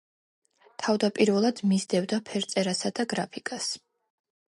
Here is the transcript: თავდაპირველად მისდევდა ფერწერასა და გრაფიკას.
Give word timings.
თავდაპირველად 0.83 1.63
მისდევდა 1.73 2.21
ფერწერასა 2.33 2.95
და 3.01 3.09
გრაფიკას. 3.15 3.73